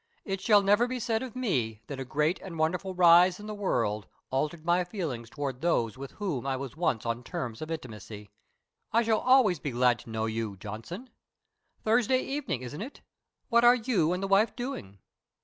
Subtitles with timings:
[0.25, 3.53] It shall never be said of me that a great and wonderful rise in the
[3.53, 8.31] world altered my feelings towards those with whom I was once on terms of intimacy.
[8.91, 11.11] I shall always be glad to know you, Johnson.
[11.83, 13.01] Thursday evening, isn't it?
[13.49, 14.97] What are you and the wife doing?"